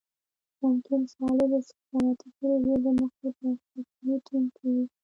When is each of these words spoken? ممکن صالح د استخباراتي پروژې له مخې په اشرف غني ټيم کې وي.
ممکن 0.61 0.99
صالح 1.13 1.47
د 1.51 1.53
استخباراتي 1.63 2.27
پروژې 2.37 2.75
له 2.83 2.91
مخې 3.01 3.27
په 3.37 3.45
اشرف 3.53 3.87
غني 3.97 4.15
ټيم 4.27 4.45
کې 4.55 4.67
وي. 4.73 4.85